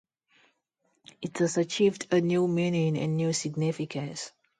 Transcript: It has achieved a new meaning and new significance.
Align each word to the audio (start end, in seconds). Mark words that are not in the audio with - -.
It 1.21 1.37
has 1.37 1.57
achieved 1.59 2.11
a 2.11 2.21
new 2.21 2.47
meaning 2.47 2.97
and 2.97 3.17
new 3.17 3.33
significance. 3.33 4.31